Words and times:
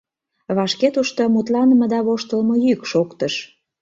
Вашке 0.55 0.87
тушто 0.95 1.21
мутланыме 1.33 1.85
да 1.93 1.99
воштылмо 2.07 2.55
йӱк 2.65 2.81
шоктыш. 2.91 3.33